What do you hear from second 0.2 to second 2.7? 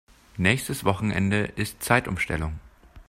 Nächstes Wochenende ist Zeitumstellung.